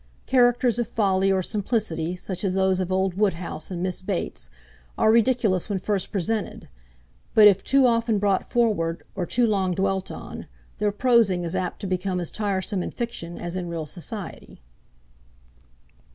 [0.25, 4.49] Characters of folly or simplicity, such as those of old Woodhouse and Miss Bates,
[4.97, 6.67] are ridiculous when first presented,
[7.35, 10.47] but if too often brought forward, or too long dwelt on,
[10.79, 14.59] their prosing is apt to become as tiresome in fiction as in real society.'